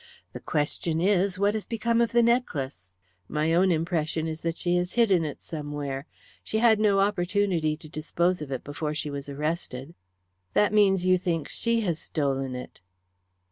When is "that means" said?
10.53-11.03